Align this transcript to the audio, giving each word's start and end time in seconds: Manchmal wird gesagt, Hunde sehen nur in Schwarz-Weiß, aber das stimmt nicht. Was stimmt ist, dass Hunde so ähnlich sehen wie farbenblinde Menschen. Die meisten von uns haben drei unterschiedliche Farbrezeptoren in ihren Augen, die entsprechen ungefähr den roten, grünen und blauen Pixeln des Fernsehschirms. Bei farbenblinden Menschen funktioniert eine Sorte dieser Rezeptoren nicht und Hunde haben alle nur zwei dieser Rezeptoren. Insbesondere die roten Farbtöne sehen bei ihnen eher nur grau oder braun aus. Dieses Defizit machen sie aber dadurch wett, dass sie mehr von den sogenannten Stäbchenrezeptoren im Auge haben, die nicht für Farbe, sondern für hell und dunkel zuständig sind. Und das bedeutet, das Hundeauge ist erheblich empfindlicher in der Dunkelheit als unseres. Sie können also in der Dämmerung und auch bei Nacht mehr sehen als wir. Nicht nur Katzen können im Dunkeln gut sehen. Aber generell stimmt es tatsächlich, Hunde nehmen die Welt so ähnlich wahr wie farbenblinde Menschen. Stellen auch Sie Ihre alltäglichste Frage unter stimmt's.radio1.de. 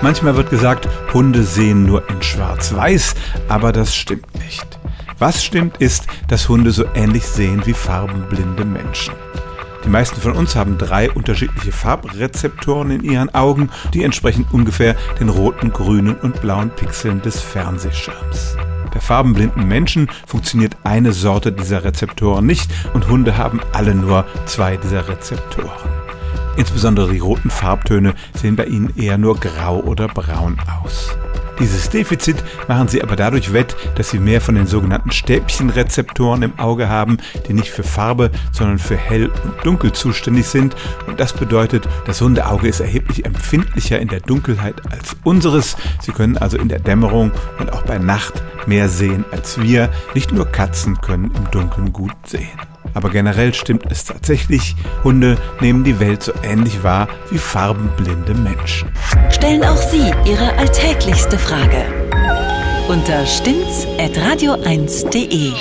Manchmal 0.00 0.36
wird 0.36 0.50
gesagt, 0.50 0.88
Hunde 1.12 1.42
sehen 1.42 1.84
nur 1.84 2.08
in 2.08 2.22
Schwarz-Weiß, 2.22 3.14
aber 3.48 3.72
das 3.72 3.96
stimmt 3.96 4.32
nicht. 4.38 4.78
Was 5.18 5.44
stimmt 5.44 5.78
ist, 5.78 6.06
dass 6.28 6.48
Hunde 6.48 6.70
so 6.70 6.84
ähnlich 6.94 7.26
sehen 7.26 7.62
wie 7.64 7.72
farbenblinde 7.72 8.64
Menschen. 8.64 9.14
Die 9.84 9.88
meisten 9.88 10.20
von 10.20 10.32
uns 10.32 10.54
haben 10.54 10.78
drei 10.78 11.10
unterschiedliche 11.10 11.72
Farbrezeptoren 11.72 12.90
in 12.92 13.02
ihren 13.02 13.34
Augen, 13.34 13.70
die 13.92 14.04
entsprechen 14.04 14.46
ungefähr 14.52 14.94
den 15.18 15.28
roten, 15.28 15.72
grünen 15.72 16.16
und 16.16 16.40
blauen 16.40 16.70
Pixeln 16.70 17.20
des 17.22 17.40
Fernsehschirms. 17.40 18.56
Bei 18.92 19.00
farbenblinden 19.00 19.66
Menschen 19.66 20.08
funktioniert 20.26 20.76
eine 20.84 21.12
Sorte 21.12 21.52
dieser 21.52 21.84
Rezeptoren 21.84 22.46
nicht 22.46 22.70
und 22.94 23.08
Hunde 23.08 23.36
haben 23.36 23.60
alle 23.72 23.94
nur 23.94 24.24
zwei 24.46 24.76
dieser 24.76 25.08
Rezeptoren. 25.08 25.87
Insbesondere 26.58 27.12
die 27.12 27.20
roten 27.20 27.50
Farbtöne 27.50 28.14
sehen 28.34 28.56
bei 28.56 28.64
ihnen 28.64 28.92
eher 28.96 29.16
nur 29.16 29.38
grau 29.38 29.78
oder 29.78 30.08
braun 30.08 30.58
aus. 30.82 31.16
Dieses 31.60 31.88
Defizit 31.88 32.36
machen 32.66 32.88
sie 32.88 33.00
aber 33.00 33.14
dadurch 33.14 33.52
wett, 33.52 33.76
dass 33.94 34.10
sie 34.10 34.18
mehr 34.18 34.40
von 34.40 34.56
den 34.56 34.66
sogenannten 34.66 35.12
Stäbchenrezeptoren 35.12 36.42
im 36.42 36.58
Auge 36.58 36.88
haben, 36.88 37.18
die 37.46 37.52
nicht 37.52 37.70
für 37.70 37.84
Farbe, 37.84 38.32
sondern 38.50 38.80
für 38.80 38.96
hell 38.96 39.30
und 39.44 39.54
dunkel 39.64 39.92
zuständig 39.92 40.48
sind. 40.48 40.74
Und 41.06 41.20
das 41.20 41.32
bedeutet, 41.32 41.88
das 42.06 42.20
Hundeauge 42.20 42.66
ist 42.66 42.80
erheblich 42.80 43.24
empfindlicher 43.24 44.00
in 44.00 44.08
der 44.08 44.20
Dunkelheit 44.20 44.82
als 44.90 45.16
unseres. 45.22 45.76
Sie 46.00 46.10
können 46.10 46.38
also 46.38 46.58
in 46.58 46.68
der 46.68 46.80
Dämmerung 46.80 47.30
und 47.60 47.72
auch 47.72 47.82
bei 47.82 47.98
Nacht 47.98 48.42
mehr 48.66 48.88
sehen 48.88 49.24
als 49.30 49.60
wir. 49.60 49.90
Nicht 50.12 50.32
nur 50.32 50.46
Katzen 50.46 51.00
können 51.00 51.30
im 51.36 51.50
Dunkeln 51.52 51.92
gut 51.92 52.16
sehen. 52.26 52.58
Aber 52.98 53.10
generell 53.10 53.54
stimmt 53.54 53.92
es 53.92 54.04
tatsächlich, 54.04 54.74
Hunde 55.04 55.38
nehmen 55.60 55.84
die 55.84 56.00
Welt 56.00 56.20
so 56.20 56.32
ähnlich 56.42 56.82
wahr 56.82 57.06
wie 57.30 57.38
farbenblinde 57.38 58.34
Menschen. 58.34 58.90
Stellen 59.30 59.62
auch 59.62 59.76
Sie 59.76 60.12
Ihre 60.28 60.52
alltäglichste 60.58 61.38
Frage 61.38 61.84
unter 62.88 63.24
stimmt's.radio1.de. 63.24 65.52